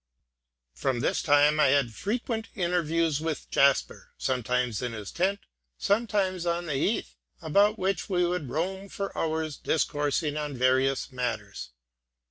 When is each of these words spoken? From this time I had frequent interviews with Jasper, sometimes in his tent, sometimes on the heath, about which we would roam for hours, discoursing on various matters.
From 0.73 1.01
this 1.01 1.21
time 1.21 1.59
I 1.59 1.67
had 1.67 1.93
frequent 1.93 2.47
interviews 2.55 3.21
with 3.21 3.47
Jasper, 3.51 4.13
sometimes 4.17 4.81
in 4.81 4.93
his 4.93 5.11
tent, 5.11 5.41
sometimes 5.77 6.47
on 6.47 6.65
the 6.65 6.73
heath, 6.73 7.13
about 7.39 7.77
which 7.77 8.09
we 8.09 8.25
would 8.25 8.49
roam 8.49 8.89
for 8.89 9.15
hours, 9.15 9.57
discoursing 9.57 10.37
on 10.37 10.57
various 10.57 11.11
matters. 11.11 11.69